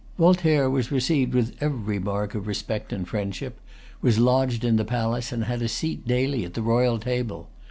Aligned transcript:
Voltaire 0.17 0.67
was 0.67 0.91
received 0.91 1.35
with 1.35 1.55
every 1.61 1.99
mark 1.99 2.33
of 2.33 2.47
respect 2.47 2.91
and 2.91 3.07
friendship, 3.07 3.59
was 4.01 4.17
lodged 4.17 4.63
in 4.63 4.77
the 4.77 4.83
palace, 4.83 5.31
and 5.31 5.43
had 5.43 5.61
a 5.61 5.67
seat 5.67 6.07
daily 6.07 6.43
at 6.43 6.55
the 6.55 6.63
royal 6.63 6.97
table. 6.97 7.47